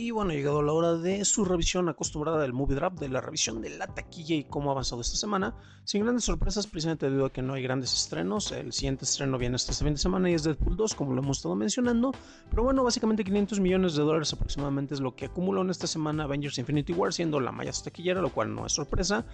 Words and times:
Y 0.00 0.12
bueno, 0.12 0.30
ha 0.30 0.34
llegado 0.34 0.62
la 0.62 0.72
hora 0.72 0.94
de 0.94 1.24
su 1.24 1.44
revisión 1.44 1.88
acostumbrada 1.88 2.38
del 2.38 2.52
Movie 2.52 2.76
Draft, 2.76 3.00
de 3.00 3.08
la 3.08 3.20
revisión 3.20 3.60
de 3.60 3.70
la 3.70 3.88
taquilla 3.88 4.36
y 4.36 4.44
cómo 4.44 4.70
ha 4.70 4.72
avanzado 4.72 5.00
esta 5.00 5.16
semana. 5.16 5.56
Sin 5.82 6.04
grandes 6.04 6.22
sorpresas, 6.22 6.68
precisamente 6.68 7.06
debido 7.06 7.26
a 7.26 7.32
que 7.32 7.42
no 7.42 7.54
hay 7.54 7.64
grandes 7.64 7.92
estrenos. 7.92 8.52
El 8.52 8.72
siguiente 8.72 9.04
estreno 9.04 9.38
viene 9.38 9.56
este 9.56 9.72
fin 9.72 9.94
de 9.94 9.98
semana 9.98 10.30
y 10.30 10.34
es 10.34 10.44
Deadpool 10.44 10.76
2, 10.76 10.94
como 10.94 11.14
lo 11.14 11.20
hemos 11.20 11.38
estado 11.38 11.56
mencionando. 11.56 12.12
Pero 12.48 12.62
bueno, 12.62 12.84
básicamente 12.84 13.24
500 13.24 13.58
millones 13.58 13.96
de 13.96 14.04
dólares 14.04 14.32
aproximadamente 14.32 14.94
es 14.94 15.00
lo 15.00 15.16
que 15.16 15.24
acumuló 15.24 15.62
en 15.62 15.70
esta 15.70 15.88
semana 15.88 16.22
Avengers 16.22 16.58
Infinity 16.58 16.92
War, 16.92 17.12
siendo 17.12 17.40
la 17.40 17.50
malla 17.50 17.72
taquillera, 17.72 18.20
lo 18.20 18.32
cual 18.32 18.54
no 18.54 18.66
es 18.66 18.74
sorpresa. 18.74 19.26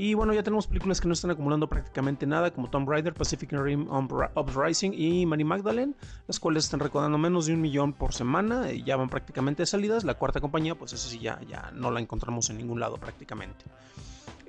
Y 0.00 0.14
bueno, 0.14 0.32
ya 0.32 0.44
tenemos 0.44 0.68
películas 0.68 1.00
que 1.00 1.08
no 1.08 1.14
están 1.14 1.32
acumulando 1.32 1.68
prácticamente 1.68 2.24
nada, 2.24 2.52
como 2.52 2.70
Tomb 2.70 2.88
Raider, 2.88 3.14
Pacific 3.14 3.50
Rim 3.50 3.88
Uprising 3.90 4.94
y 4.94 5.26
Money 5.26 5.44
Magdalene, 5.44 5.94
las 6.28 6.38
cuales 6.38 6.64
están 6.64 6.78
recaudando 6.78 7.18
menos 7.18 7.46
de 7.46 7.54
un 7.54 7.60
millón 7.60 7.92
por 7.92 8.14
semana, 8.14 8.72
y 8.72 8.84
ya 8.84 8.96
van 8.96 9.08
prácticamente 9.08 9.64
La 10.04 10.14
cuarta 10.14 10.40
compañía, 10.40 10.74
pues 10.74 10.92
esa 10.92 11.08
sí 11.08 11.18
ya, 11.18 11.40
ya 11.48 11.70
no 11.72 11.90
la 11.90 12.00
encontramos 12.00 12.48
en 12.50 12.58
ningún 12.58 12.80
lado 12.80 12.96
prácticamente. 12.96 13.64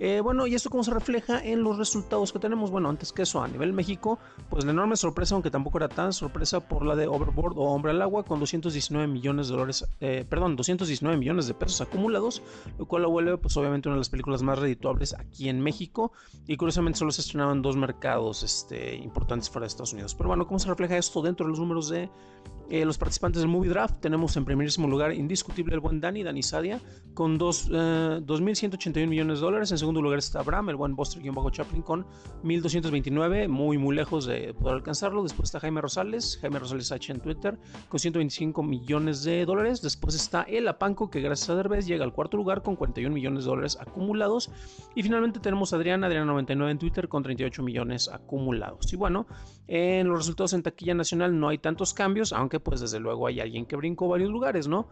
Eh, 0.02 0.22
bueno, 0.22 0.48
y 0.48 0.56
esto 0.56 0.70
cómo 0.70 0.84
se 0.86 0.92
refleja 0.92 1.44
en 1.44 1.62
los 1.62 1.78
resultados 1.78 2.32
que 2.32 2.40
tenemos. 2.40 2.72
Bueno, 2.72 2.88
antes 2.88 3.12
que 3.12 3.24
eso, 3.24 3.44
a 3.44 3.48
nivel 3.50 3.74
México, 3.74 4.18
pues 4.50 4.64
la 4.64 4.72
enorme 4.72 4.96
sorpresa, 4.96 5.36
aunque 5.36 5.52
tampoco 5.52 5.78
era 5.78 5.90
tan 5.90 6.14
sorpresa 6.14 6.62
por 6.62 6.86
la 6.86 6.96
de 6.96 7.06
Overboard 7.06 7.58
o 7.58 7.64
Hombre 7.64 7.92
al 7.92 8.02
Agua, 8.02 8.24
con 8.24 8.40
219 8.40 9.08
millones 9.08 9.50
de 9.50 9.54
dólares, 9.54 9.86
eh, 10.00 10.26
perdón, 10.30 10.56
219 10.56 11.18
millones 11.18 11.48
de 11.48 11.54
pesos 11.54 11.82
acumulados, 11.82 12.42
lo 12.78 12.86
cual 12.86 13.02
lo 13.04 13.10
vuelve, 13.10 13.38
pues 13.38 13.58
obviamente, 13.58 13.90
una 13.90 13.98
de 13.98 14.00
las 14.00 14.10
películas 14.10 14.42
más 14.42 14.58
redituables 14.58 15.14
aquí 15.14 15.50
en 15.50 15.60
México. 15.60 16.14
Y 16.48 16.56
curiosamente 16.56 16.98
solo 16.98 17.12
se 17.12 17.20
estrenaban 17.20 17.58
en 17.58 17.62
dos 17.62 17.76
mercados 17.76 18.42
este, 18.44 18.96
importantes 18.96 19.50
fuera 19.50 19.66
de 19.66 19.68
Estados 19.68 19.92
Unidos. 19.92 20.16
Pero 20.16 20.30
bueno, 20.30 20.48
¿cómo 20.48 20.60
se 20.60 20.70
refleja 20.70 20.98
esto 20.98 21.22
dentro 21.22 21.46
de 21.46 21.50
los 21.50 21.60
números 21.60 21.90
de 21.90 22.10
eh, 22.70 22.86
los 22.86 22.98
participantes 22.98 23.42
del 23.42 23.50
Movie 23.50 23.70
Draft? 23.70 24.00
Tenemos 24.00 24.38
en 24.38 24.46
primerísimo 24.46 24.88
lugar, 24.88 25.14
indiscutible, 25.14 25.74
el 25.74 25.82
buen 25.82 26.00
Dani, 26.00 26.24
Dani 26.24 26.42
Sadia, 26.42 26.80
con 27.14 27.38
2.181 27.38 29.08
millones 29.08 29.40
de 29.40 29.46
dólares. 29.46 29.72
Lugar 29.96 30.20
está 30.20 30.40
Abraham, 30.40 30.70
el 30.70 30.76
buen 30.76 30.96
Buster-Chaplin 30.96 31.82
con 31.82 32.06
1229, 32.44 33.48
muy 33.48 33.78
muy 33.78 33.96
lejos 33.96 34.26
de 34.26 34.54
poder 34.54 34.76
alcanzarlo. 34.76 35.24
Después 35.24 35.48
está 35.48 35.60
Jaime 35.60 35.82
Rosales, 35.82 36.38
Jaime 36.42 36.60
Rosales 36.60 36.92
H 36.92 37.12
en 37.12 37.20
Twitter 37.20 37.58
con 37.88 38.00
125 38.00 38.64
millones 38.64 39.24
de 39.24 39.46
dólares. 39.46 39.82
Después 39.82 40.16
está 40.16 40.44
El 40.44 40.68
Apanco, 40.68 41.10
que 41.10 41.22
gracias 41.22 41.50
a 41.50 41.56
Derbez 41.56 41.88
llega 41.88 42.04
al 42.04 42.14
cuarto 42.14 42.38
lugar 42.38 42.62
con 42.62 42.76
41 42.76 43.14
millones 43.14 43.44
de 43.44 43.50
dólares 43.50 43.78
acumulados. 43.80 44.50
Y 44.96 45.04
finalmente 45.04 45.40
tenemos 45.40 45.74
a 45.74 45.78
Adrián, 45.78 46.02
Adrián99 46.02 46.72
en 46.72 46.80
Twitter 46.80 47.08
con 47.08 47.24
38 47.24 47.64
millones 47.64 48.10
acumulados. 48.10 48.92
Y 48.94 48.96
bueno, 48.96 49.28
en 49.68 50.08
los 50.08 50.20
resultados 50.20 50.54
en 50.54 50.64
taquilla 50.64 50.94
nacional 50.94 51.40
no 51.40 51.50
hay 51.50 51.58
tantos 51.58 51.94
cambios, 51.94 52.34
aunque 52.34 52.60
pues 52.60 52.82
desde 52.82 53.00
luego 53.00 53.28
hay 53.28 53.40
alguien 53.40 53.66
que 53.66 53.76
brincó 53.76 54.08
varios 54.08 54.30
lugares, 54.30 54.68
¿no? 54.68 54.88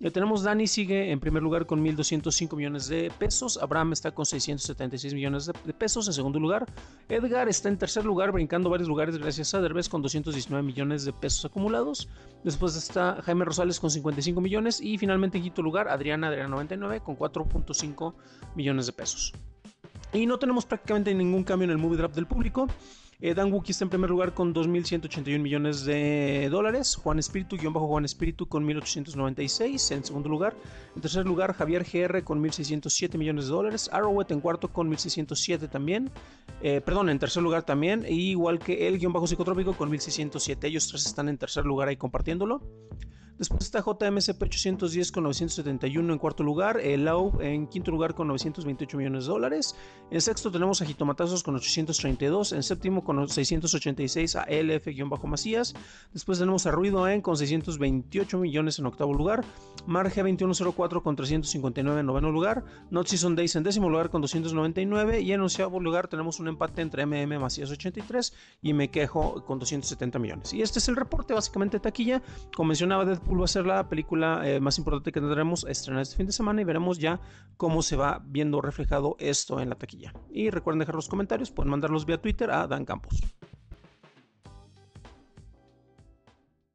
Ya 0.00 0.10
tenemos 0.10 0.42
Dani 0.42 0.66
sigue 0.66 1.12
en 1.12 1.20
primer 1.20 1.44
lugar 1.44 1.66
con 1.66 1.80
1205 1.80 2.56
millones 2.56 2.88
de 2.88 3.12
pesos, 3.18 3.56
Abraham 3.62 3.92
está 3.92 4.12
con 4.12 4.26
676 4.42 5.14
millones 5.14 5.46
de, 5.46 5.72
pesos 5.72 6.06
en 6.06 6.12
segundo 6.12 6.38
lugar, 6.38 6.66
Edgar 7.08 7.48
está 7.48 7.68
en 7.68 7.78
tercer 7.78 8.04
lugar 8.04 8.32
brincando 8.32 8.70
varios 8.70 8.88
lugares 8.88 9.18
gracias 9.18 9.54
a 9.54 9.60
Derbez 9.60 9.88
con 9.88 10.02
219 10.02 10.62
millones 10.62 11.04
de 11.04 11.12
pesos 11.12 11.44
acumulados, 11.44 12.08
después 12.44 12.76
está 12.76 13.22
Jaime 13.22 13.44
Rosales 13.44 13.80
con 13.80 13.90
55 13.90 14.40
millones 14.40 14.80
y 14.80 14.98
finalmente 14.98 15.38
en 15.38 15.44
quinto 15.44 15.62
lugar 15.62 15.88
Adriana 15.88 16.28
Adriana 16.28 16.48
99 16.48 17.00
con 17.00 17.16
4.5 17.16 18.14
millones 18.54 18.86
de 18.86 18.92
pesos. 18.92 19.32
Y 20.12 20.26
no 20.26 20.38
tenemos 20.38 20.66
prácticamente 20.66 21.14
ningún 21.14 21.42
cambio 21.42 21.64
en 21.64 21.70
el 21.70 21.78
movie 21.78 21.96
draft 21.96 22.14
del 22.14 22.26
público. 22.26 22.68
Eh, 23.24 23.34
Dan 23.34 23.52
Wookie 23.52 23.70
está 23.70 23.84
en 23.84 23.88
primer 23.88 24.10
lugar 24.10 24.34
con 24.34 24.52
2.181 24.52 25.38
millones 25.38 25.84
de 25.84 26.48
dólares. 26.50 26.96
Juan 26.96 27.20
Espíritu, 27.20 27.56
guion 27.56 27.72
bajo 27.72 27.86
Juan 27.86 28.04
Espíritu 28.04 28.48
con 28.48 28.66
1.896 28.66 29.94
en 29.94 30.02
segundo 30.02 30.28
lugar. 30.28 30.56
En 30.96 31.02
tercer 31.02 31.24
lugar, 31.24 31.52
Javier 31.52 31.84
GR 31.84 32.24
con 32.24 32.42
1.607 32.42 33.16
millones 33.16 33.44
de 33.44 33.52
dólares. 33.52 33.88
Arrowet 33.92 34.32
en 34.32 34.40
cuarto 34.40 34.72
con 34.72 34.90
1.607 34.90 35.70
también. 35.70 36.10
Eh, 36.62 36.80
perdón, 36.80 37.10
en 37.10 37.20
tercer 37.20 37.44
lugar 37.44 37.62
también. 37.62 38.04
igual 38.08 38.58
que 38.58 38.88
el 38.88 38.98
guion 38.98 39.12
bajo 39.12 39.28
psicotrópico 39.28 39.74
con 39.74 39.92
1.607. 39.92 40.64
Ellos 40.64 40.88
tres 40.88 41.06
están 41.06 41.28
en 41.28 41.38
tercer 41.38 41.64
lugar 41.64 41.86
ahí 41.86 41.96
compartiéndolo. 41.96 42.60
Después 43.38 43.64
está 43.64 43.80
JMSP 43.80 44.42
810 44.42 45.10
con 45.10 45.24
971 45.24 46.12
en 46.12 46.18
cuarto 46.18 46.42
lugar. 46.42 46.78
El 46.80 47.04
Lau 47.04 47.40
en 47.40 47.66
quinto 47.66 47.90
lugar 47.90 48.14
con 48.14 48.28
928 48.28 48.96
millones 48.96 49.24
de 49.24 49.30
dólares. 49.30 49.74
En 50.10 50.20
sexto 50.20 50.52
tenemos 50.52 50.80
a 50.82 50.84
Jitomatazos 50.84 51.42
con 51.42 51.56
832. 51.56 52.52
En 52.52 52.62
séptimo 52.62 53.02
con 53.02 53.28
686 53.28 54.36
a 54.36 54.46
LF-Macías. 54.46 55.74
Después 56.12 56.38
tenemos 56.38 56.66
a 56.66 56.70
Ruido 56.70 57.08
En 57.08 57.20
con 57.20 57.36
628 57.36 58.38
millones 58.38 58.78
en 58.78 58.86
octavo 58.86 59.12
lugar. 59.14 59.44
Marge 59.86 60.22
2104 60.22 61.02
con 61.02 61.16
359 61.16 62.00
en 62.00 62.06
noveno 62.06 62.30
lugar. 62.30 62.64
Not 62.90 63.06
Season 63.06 63.34
Days 63.34 63.56
en 63.56 63.62
décimo 63.62 63.88
lugar 63.88 64.10
con 64.10 64.20
299. 64.20 65.20
Y 65.20 65.32
en 65.32 65.40
onceavo 65.40 65.80
lugar 65.80 66.08
tenemos 66.08 66.38
un 66.38 66.48
empate 66.48 66.82
entre 66.82 67.06
MM 67.06 67.40
Macías 67.40 67.70
83 67.70 68.34
y 68.60 68.72
Me 68.72 68.90
Quejo 68.90 69.44
con 69.44 69.58
270 69.58 70.18
millones. 70.18 70.52
Y 70.52 70.62
este 70.62 70.78
es 70.78 70.88
el 70.88 70.96
reporte 70.96 71.34
básicamente 71.34 71.80
taquilla. 71.80 72.22
Como 72.54 72.68
mencionaba 72.68 73.04
de 73.26 73.40
va 73.40 73.44
a 73.44 73.48
ser 73.48 73.66
la 73.66 73.88
película 73.88 74.42
eh, 74.44 74.60
más 74.60 74.78
importante 74.78 75.12
que 75.12 75.20
tendremos 75.20 75.64
estrenar 75.64 76.02
este 76.02 76.16
fin 76.16 76.26
de 76.26 76.32
semana 76.32 76.60
y 76.60 76.64
veremos 76.64 76.98
ya 76.98 77.20
cómo 77.56 77.82
se 77.82 77.96
va 77.96 78.22
viendo 78.24 78.60
reflejado 78.60 79.16
esto 79.18 79.60
en 79.60 79.70
la 79.70 79.76
taquilla. 79.76 80.12
Y 80.30 80.50
recuerden 80.50 80.80
dejar 80.80 80.94
los 80.94 81.08
comentarios, 81.08 81.50
pueden 81.50 81.70
mandarlos 81.70 82.06
vía 82.06 82.20
Twitter 82.20 82.50
a 82.50 82.66
Dan 82.66 82.84
Campos. 82.84 83.20